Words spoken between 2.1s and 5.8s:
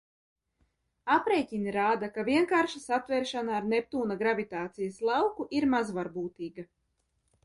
ka vienkārša satveršana ar Neptūna gravitācijas lauku ir